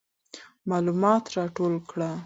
معلومات 0.69 1.23
راټول 1.37 1.73
کړه. 1.89 2.11